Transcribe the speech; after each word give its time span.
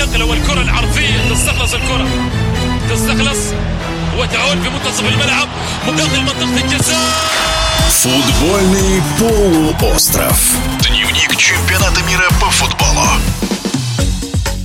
النقله 0.00 0.24
والكره 0.24 0.62
العرضيه 0.62 1.28
تستخلص 1.30 1.74
الكره 1.74 2.08
تستخلص 2.90 3.38
وتعود 4.18 4.62
في 4.62 4.68
منتصف 4.68 5.08
الملعب 5.08 5.48
مقابل 5.86 6.20
منطقه 6.20 6.64
الجزاء 6.64 7.36
Футбольный 8.02 9.02
полуостров. 9.18 10.38
Дневник 10.86 11.36
чемпионата 11.36 12.02
мира 12.02 12.28
по 12.40 12.50
футболу. 12.50 13.08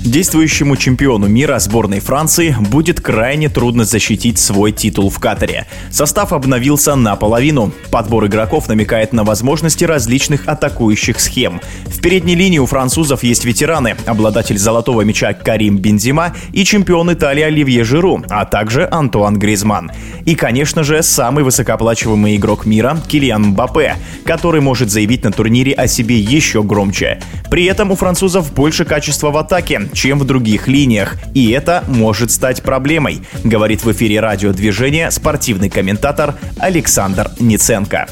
Действующему 0.06 0.76
чемпиону 0.76 1.26
мира 1.26 1.58
сборной 1.58 1.98
Франции 1.98 2.56
будет 2.70 3.00
крайне 3.00 3.48
трудно 3.48 3.84
защитить 3.84 4.38
свой 4.38 4.70
титул 4.70 5.10
в 5.10 5.18
Катаре. 5.18 5.66
Состав 5.90 6.32
обновился 6.32 6.94
наполовину. 6.94 7.72
Подбор 7.90 8.26
игроков 8.26 8.68
намекает 8.68 9.12
на 9.12 9.24
возможности 9.24 9.82
различных 9.82 10.46
атакующих 10.46 11.18
схем. 11.18 11.60
В 11.86 12.00
передней 12.00 12.36
линии 12.36 12.60
у 12.60 12.66
французов 12.66 13.24
есть 13.24 13.44
ветераны, 13.44 13.96
обладатель 14.06 14.56
золотого 14.58 15.02
мяча 15.02 15.32
Карим 15.32 15.78
Бензима 15.78 16.36
и 16.52 16.64
чемпион 16.64 17.12
Италии 17.12 17.42
Оливье 17.42 17.82
Жиру, 17.82 18.22
а 18.30 18.44
также 18.44 18.86
Антуан 18.88 19.40
Гризман. 19.40 19.90
И, 20.24 20.36
конечно 20.36 20.84
же, 20.84 21.02
самый 21.02 21.42
высокооплачиваемый 21.42 22.36
игрок 22.36 22.64
мира 22.64 22.96
Килиан 23.08 23.42
Мбаппе, 23.42 23.96
который 24.24 24.60
может 24.60 24.88
заявить 24.88 25.24
на 25.24 25.32
турнире 25.32 25.72
о 25.72 25.88
себе 25.88 26.16
еще 26.16 26.62
громче. 26.62 27.20
При 27.50 27.64
этом 27.64 27.90
у 27.90 27.96
французов 27.96 28.52
больше 28.52 28.84
качества 28.84 29.32
в 29.32 29.36
атаке, 29.36 29.88
чем 29.96 30.18
в 30.18 30.24
других 30.24 30.68
линиях, 30.68 31.16
и 31.34 31.50
это 31.50 31.82
может 31.88 32.30
стать 32.30 32.62
проблемой, 32.62 33.22
говорит 33.42 33.82
в 33.82 33.90
эфире 33.90 34.20
радиодвижения 34.20 35.10
спортивный 35.10 35.70
комментатор 35.70 36.34
Александр 36.60 37.30
Ниценко. 37.40 38.06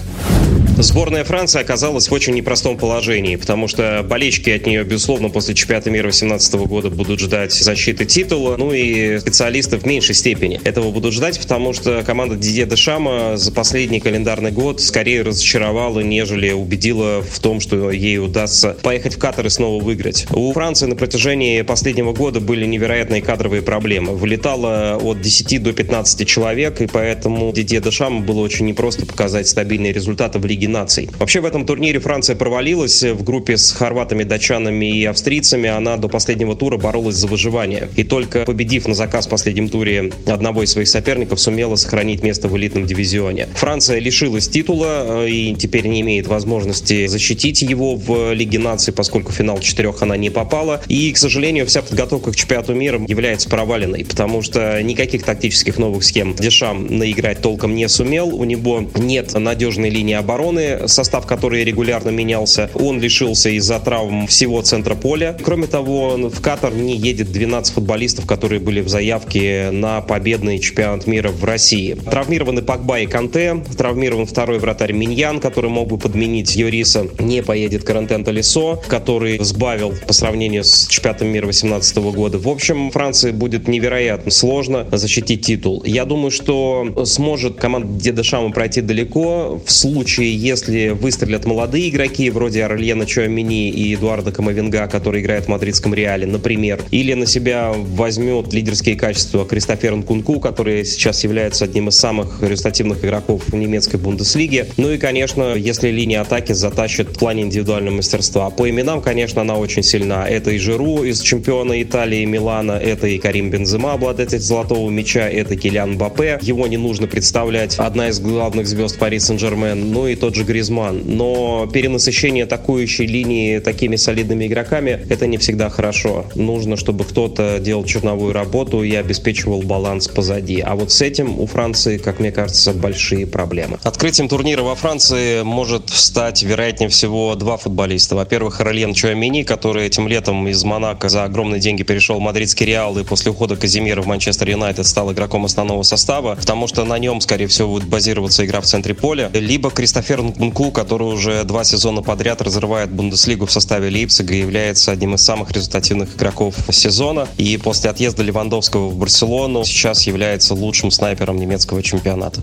Сборная 0.76 1.22
Франции 1.22 1.60
оказалась 1.60 2.08
в 2.08 2.12
очень 2.12 2.34
непростом 2.34 2.76
положении, 2.76 3.36
потому 3.36 3.68
что 3.68 4.04
болельщики 4.08 4.50
от 4.50 4.66
нее, 4.66 4.82
безусловно, 4.82 5.28
после 5.28 5.54
чемпионата 5.54 5.88
мира 5.88 6.04
2018 6.04 6.54
года 6.66 6.90
будут 6.90 7.20
ждать 7.20 7.52
защиты 7.52 8.04
титула, 8.04 8.56
ну 8.58 8.72
и 8.72 9.18
специалисты 9.18 9.78
в 9.78 9.86
меньшей 9.86 10.16
степени 10.16 10.60
этого 10.64 10.90
будут 10.90 11.14
ждать, 11.14 11.38
потому 11.38 11.72
что 11.74 12.02
команда 12.04 12.34
Дидье 12.34 12.66
Дешама 12.66 13.36
за 13.36 13.52
последний 13.52 14.00
календарный 14.00 14.50
год 14.50 14.80
скорее 14.80 15.22
разочаровала, 15.22 16.00
нежели 16.00 16.50
убедила 16.50 17.22
в 17.22 17.38
том, 17.38 17.60
что 17.60 17.92
ей 17.92 18.18
удастся 18.18 18.76
поехать 18.82 19.14
в 19.14 19.18
Катар 19.18 19.46
и 19.46 19.50
снова 19.50 19.82
выиграть. 19.82 20.26
У 20.32 20.52
Франции 20.52 20.86
на 20.86 20.96
протяжении 20.96 21.62
последнего 21.62 22.12
года 22.12 22.40
были 22.40 22.66
невероятные 22.66 23.22
кадровые 23.22 23.62
проблемы. 23.62 24.16
Вылетало 24.16 24.98
от 25.00 25.20
10 25.20 25.62
до 25.62 25.72
15 25.72 26.26
человек, 26.26 26.80
и 26.80 26.88
поэтому 26.88 27.52
Дидье 27.52 27.80
Дешаму 27.80 28.22
было 28.22 28.40
очень 28.40 28.66
непросто 28.66 29.06
показать 29.06 29.46
стабильные 29.46 29.92
результаты 29.92 30.40
в 30.40 30.44
Лиге 30.44 30.63
Лиги 30.64 30.66
наций. 30.66 31.08
Вообще 31.18 31.40
в 31.40 31.44
этом 31.44 31.66
турнире 31.66 32.00
Франция 32.00 32.36
провалилась 32.36 33.02
в 33.02 33.22
группе 33.22 33.56
с 33.56 33.72
хорватами, 33.72 34.24
датчанами 34.24 34.98
и 34.98 35.04
австрийцами. 35.04 35.68
Она 35.68 35.96
до 35.96 36.08
последнего 36.08 36.56
тура 36.56 36.76
боролась 36.76 37.16
за 37.16 37.26
выживание. 37.26 37.88
И 37.96 38.04
только 38.04 38.44
победив 38.44 38.88
на 38.88 38.94
заказ 38.94 39.26
в 39.26 39.30
последнем 39.30 39.68
туре 39.68 40.10
одного 40.26 40.62
из 40.62 40.70
своих 40.70 40.88
соперников, 40.88 41.40
сумела 41.40 41.76
сохранить 41.76 42.22
место 42.22 42.48
в 42.48 42.56
элитном 42.56 42.86
дивизионе. 42.86 43.48
Франция 43.54 43.98
лишилась 43.98 44.48
титула 44.48 45.24
э, 45.24 45.30
и 45.30 45.54
теперь 45.54 45.86
не 45.86 46.00
имеет 46.00 46.26
возможности 46.26 47.06
защитить 47.06 47.62
его 47.62 47.96
в 47.96 48.32
Лиге 48.32 48.58
наций, 48.58 48.92
поскольку 48.92 49.32
в 49.32 49.34
финал 49.34 49.60
четырех 49.60 50.02
она 50.02 50.16
не 50.16 50.30
попала. 50.30 50.80
И, 50.88 51.12
к 51.12 51.18
сожалению, 51.18 51.66
вся 51.66 51.82
подготовка 51.82 52.32
к 52.32 52.36
чемпионату 52.36 52.74
мира 52.74 53.00
является 53.06 53.48
проваленной, 53.48 54.04
потому 54.04 54.42
что 54.42 54.82
никаких 54.82 55.22
тактических 55.24 55.78
новых 55.78 56.04
схем 56.04 56.34
Дешам 56.34 56.86
наиграть 56.98 57.40
толком 57.40 57.74
не 57.74 57.88
сумел. 57.88 58.34
У 58.34 58.44
него 58.44 58.84
нет 58.96 59.34
надежной 59.34 59.90
линии 59.90 60.14
обороны, 60.14 60.53
обороны, 60.54 60.88
состав 60.88 61.26
который 61.26 61.64
регулярно 61.64 62.10
менялся. 62.10 62.70
Он 62.74 63.00
лишился 63.00 63.50
из-за 63.50 63.80
травм 63.80 64.26
всего 64.26 64.62
центра 64.62 64.94
поля. 64.94 65.36
Кроме 65.42 65.66
того, 65.66 66.16
в 66.16 66.40
Катар 66.40 66.74
не 66.74 66.96
едет 66.96 67.32
12 67.32 67.74
футболистов, 67.74 68.26
которые 68.26 68.60
были 68.60 68.80
в 68.80 68.88
заявке 68.88 69.70
на 69.72 70.00
победный 70.00 70.58
чемпионат 70.58 71.06
мира 71.06 71.30
в 71.30 71.44
России. 71.44 71.94
Травмированы 71.94 72.62
Пакба 72.62 73.00
и 73.00 73.06
Канте, 73.06 73.62
травмирован 73.76 74.26
второй 74.26 74.58
вратарь 74.58 74.92
Миньян, 74.92 75.40
который 75.40 75.70
мог 75.70 75.88
бы 75.88 75.98
подменить 75.98 76.56
Юриса. 76.56 77.06
Не 77.18 77.42
поедет 77.42 77.84
Карантен 77.84 78.24
Талисо, 78.24 78.76
который 78.88 79.38
сбавил 79.42 79.94
по 80.06 80.12
сравнению 80.12 80.64
с 80.64 80.86
чемпионатом 80.88 81.28
мира 81.28 81.44
2018 81.44 81.96
года. 82.14 82.38
В 82.38 82.48
общем, 82.48 82.90
Франции 82.90 83.30
будет 83.32 83.68
невероятно 83.68 84.30
сложно 84.30 84.86
защитить 84.92 85.46
титул. 85.46 85.82
Я 85.84 86.04
думаю, 86.04 86.30
что 86.30 87.04
сможет 87.04 87.56
команда 87.56 88.00
Дедашама 88.00 88.50
пройти 88.50 88.80
далеко 88.80 89.60
в 89.64 89.70
случае, 89.70 90.34
если 90.44 90.90
выстрелят 90.90 91.46
молодые 91.46 91.88
игроки, 91.88 92.28
вроде 92.28 92.64
Орлена 92.64 93.06
Чуамини 93.06 93.70
и 93.70 93.94
Эдуарда 93.94 94.30
Камовинга, 94.30 94.86
который 94.88 95.22
играет 95.22 95.46
в 95.46 95.48
мадридском 95.48 95.94
Реале, 95.94 96.26
например, 96.26 96.82
или 96.90 97.14
на 97.14 97.24
себя 97.26 97.72
возьмет 97.74 98.52
лидерские 98.52 98.96
качества 98.96 99.46
Кристофер 99.46 99.96
Нкунку, 99.96 100.40
который 100.40 100.84
сейчас 100.84 101.24
является 101.24 101.64
одним 101.64 101.88
из 101.88 101.96
самых 101.96 102.42
результативных 102.42 103.02
игроков 103.02 103.42
в 103.46 103.54
немецкой 103.54 103.96
Бундеслиге. 103.96 104.66
Ну 104.76 104.90
и, 104.90 104.98
конечно, 104.98 105.54
если 105.54 105.88
линия 105.88 106.20
атаки 106.20 106.52
затащит 106.52 107.08
в 107.08 107.18
плане 107.18 107.44
индивидуального 107.44 107.96
мастерства. 107.96 108.50
По 108.50 108.68
именам, 108.68 109.00
конечно, 109.00 109.40
она 109.40 109.56
очень 109.56 109.82
сильна. 109.82 110.28
Это 110.28 110.50
и 110.50 110.58
Жиру 110.58 111.04
из 111.04 111.22
чемпиона 111.22 111.82
Италии 111.82 112.24
Милана, 112.26 112.72
это 112.72 113.06
и 113.06 113.18
Карим 113.18 113.48
Бензема, 113.48 113.94
обладатель 113.94 114.40
золотого 114.40 114.90
мяча, 114.90 115.26
это 115.26 115.56
Килиан 115.56 115.96
Бапе. 115.96 116.38
Его 116.42 116.66
не 116.66 116.76
нужно 116.76 117.06
представлять. 117.06 117.76
Одна 117.78 118.08
из 118.08 118.20
главных 118.20 118.66
звезд 118.66 118.98
Пари 118.98 119.18
Сен-Жермен. 119.18 119.90
Ну 119.90 120.06
и 120.06 120.16
тот 120.16 120.33
тот 120.34 120.40
же 120.40 120.44
Гризман. 120.44 121.02
Но 121.04 121.68
перенасыщение 121.72 122.44
атакующей 122.44 123.06
линии 123.06 123.60
такими 123.60 123.96
солидными 123.96 124.46
игроками– 124.46 125.00
это 125.08 125.26
не 125.26 125.38
всегда 125.38 125.70
хорошо. 125.70 126.26
Нужно, 126.34 126.76
чтобы 126.76 127.04
кто-то 127.04 127.58
делал 127.60 127.84
черновую 127.84 128.32
работу 128.32 128.82
и 128.82 128.94
обеспечивал 128.94 129.62
баланс 129.62 130.08
позади. 130.08 130.60
А 130.60 130.74
вот 130.74 130.90
с 130.90 131.00
этим 131.02 131.38
у 131.38 131.46
Франции, 131.46 131.98
как 131.98 132.18
мне 132.18 132.32
кажется, 132.32 132.72
большие 132.72 133.26
проблемы. 133.26 133.78
Открытием 133.84 134.28
турнира 134.28 134.62
во 134.62 134.74
Франции 134.74 135.42
может 135.42 135.90
стать, 135.90 136.42
вероятнее 136.42 136.88
всего, 136.88 137.34
два 137.36 137.56
футболиста. 137.56 138.16
Во-первых, 138.16 138.60
Ролен 138.60 138.92
Чуамини, 138.92 139.44
который 139.44 139.86
этим 139.86 140.08
летом 140.08 140.48
из 140.48 140.64
Монако 140.64 141.08
за 141.08 141.24
огромные 141.24 141.60
деньги 141.60 141.84
перешел 141.84 142.16
в 142.16 142.20
мадридский 142.20 142.66
Реал 142.66 142.98
и 142.98 143.04
после 143.04 143.30
ухода 143.30 143.56
Казимира 143.56 144.02
в 144.02 144.06
Манчестер 144.06 144.50
Юнайтед 144.50 144.86
стал 144.86 145.12
игроком 145.12 145.44
основного 145.44 145.82
состава, 145.82 146.34
потому 146.34 146.66
что 146.66 146.84
на 146.84 146.98
нем, 146.98 147.20
скорее 147.20 147.46
всего, 147.46 147.68
будет 147.74 147.88
базироваться 147.88 148.44
игра 148.44 148.60
в 148.60 148.64
центре 148.64 148.94
поля. 148.94 149.30
Либо 149.32 149.70
Кристофер 149.70 150.23
Нкунку, 150.24 150.70
который 150.70 151.04
уже 151.08 151.44
два 151.44 151.64
сезона 151.64 152.02
подряд 152.02 152.40
разрывает 152.40 152.90
Бундеслигу 152.90 153.44
в 153.44 153.52
составе 153.52 153.90
Лейпцига 153.90 154.34
и 154.34 154.38
является 154.38 154.90
одним 154.90 155.14
из 155.14 155.22
самых 155.22 155.50
результативных 155.52 156.16
игроков 156.16 156.54
сезона. 156.70 157.28
И 157.36 157.56
после 157.58 157.90
отъезда 157.90 158.22
Левандовского 158.22 158.88
в 158.88 158.96
Барселону 158.96 159.64
сейчас 159.64 160.06
является 160.06 160.54
лучшим 160.54 160.90
снайпером 160.90 161.36
немецкого 161.36 161.82
чемпионата. 161.82 162.42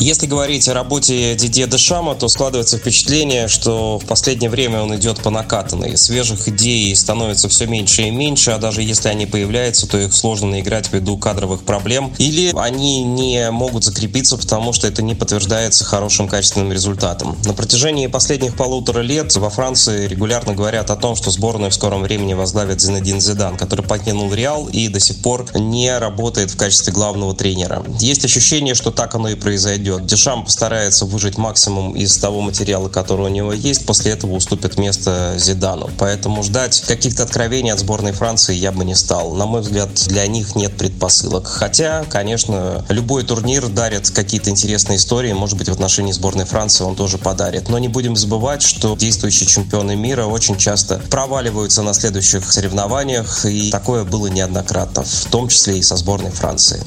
Если 0.00 0.26
говорить 0.26 0.68
о 0.68 0.74
работе 0.74 1.34
Дидье 1.36 1.66
Дешама, 1.66 2.14
то 2.14 2.28
складывается 2.28 2.78
впечатление, 2.78 3.46
что 3.46 3.98
в 3.98 4.06
последнее 4.06 4.50
время 4.50 4.82
он 4.82 4.94
идет 4.96 5.20
по 5.20 5.30
накатанной. 5.30 5.96
Свежих 5.96 6.48
идей 6.48 6.94
становится 6.96 7.48
все 7.48 7.66
меньше 7.66 8.02
и 8.02 8.10
меньше, 8.10 8.50
а 8.50 8.58
даже 8.58 8.82
если 8.82 9.08
они 9.08 9.26
появляются, 9.26 9.86
то 9.86 9.96
их 9.96 10.12
сложно 10.12 10.48
наиграть 10.48 10.92
ввиду 10.92 11.16
кадровых 11.16 11.62
проблем. 11.62 12.12
Или 12.18 12.52
они 12.56 13.04
не 13.04 13.50
могут 13.50 13.84
закрепиться, 13.84 14.36
потому 14.36 14.72
что 14.72 14.88
это 14.88 15.00
не 15.00 15.14
подтверждается 15.14 15.84
хорошим 15.84 16.28
качественным 16.28 16.72
результатом. 16.72 17.38
На 17.44 17.54
протяжении 17.54 18.08
последних 18.08 18.56
полутора 18.56 19.00
лет 19.00 19.34
во 19.36 19.48
Франции 19.48 20.08
регулярно 20.08 20.54
говорят 20.54 20.90
о 20.90 20.96
том, 20.96 21.14
что 21.14 21.30
сборную 21.30 21.70
в 21.70 21.74
скором 21.74 22.02
времени 22.02 22.34
возглавит 22.34 22.80
Зинедин 22.80 23.20
Зидан, 23.20 23.56
который 23.56 23.84
покинул 23.84 24.32
Реал 24.34 24.68
и 24.72 24.88
до 24.88 24.98
сих 24.98 25.18
пор 25.22 25.46
не 25.54 25.96
работает 25.96 26.50
в 26.50 26.56
качестве 26.56 26.92
главного 26.92 27.34
тренера. 27.34 27.84
Есть 28.00 28.24
ощущение, 28.24 28.74
что 28.74 28.90
так 28.90 29.14
оно 29.14 29.28
и 29.28 29.34
произойдет 29.34 29.83
идет. 29.84 30.06
Дешам 30.06 30.44
постарается 30.44 31.04
выжить 31.04 31.36
максимум 31.36 31.94
из 31.94 32.16
того 32.16 32.40
материала, 32.40 32.88
который 32.88 33.26
у 33.26 33.28
него 33.28 33.52
есть, 33.52 33.84
после 33.84 34.12
этого 34.12 34.32
уступит 34.32 34.78
место 34.78 35.34
Зидану. 35.36 35.90
Поэтому 35.98 36.42
ждать 36.42 36.80
каких-то 36.80 37.22
откровений 37.22 37.72
от 37.72 37.78
сборной 37.78 38.12
Франции 38.12 38.54
я 38.54 38.72
бы 38.72 38.84
не 38.84 38.94
стал. 38.94 39.34
На 39.34 39.44
мой 39.46 39.60
взгляд, 39.60 39.90
для 40.06 40.26
них 40.26 40.56
нет 40.56 40.76
предпосылок. 40.76 41.46
Хотя, 41.46 42.04
конечно, 42.08 42.84
любой 42.88 43.24
турнир 43.24 43.68
дарит 43.68 44.10
какие-то 44.10 44.50
интересные 44.50 44.96
истории. 44.96 45.32
Может 45.32 45.58
быть, 45.58 45.68
в 45.68 45.72
отношении 45.72 46.12
сборной 46.12 46.46
Франции 46.46 46.84
он 46.84 46.96
тоже 46.96 47.18
подарит. 47.18 47.68
Но 47.68 47.78
не 47.78 47.88
будем 47.88 48.16
забывать, 48.16 48.62
что 48.62 48.96
действующие 48.96 49.46
чемпионы 49.46 49.96
мира 49.96 50.24
очень 50.24 50.56
часто 50.56 51.00
проваливаются 51.10 51.82
на 51.82 51.92
следующих 51.92 52.50
соревнованиях. 52.50 53.44
И 53.44 53.70
такое 53.70 54.04
было 54.04 54.28
неоднократно, 54.28 55.02
в 55.02 55.26
том 55.30 55.48
числе 55.48 55.78
и 55.78 55.82
со 55.82 55.96
сборной 55.96 56.30
Франции. 56.30 56.82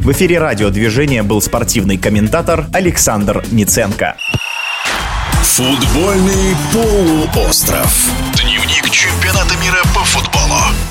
В 0.00 0.12
эфире 0.12 0.38
радиодвижения 0.38 1.22
был 1.22 1.42
спортивный 1.42 1.98
комментатор 1.98 2.64
Александр 2.72 3.44
Ниценко. 3.50 4.16
Футбольный 5.42 6.56
полуостров. 6.72 8.08
Дневник 8.32 8.88
чемпионата 8.88 9.54
мира 9.62 9.82
по 9.94 10.02
футболу. 10.02 10.89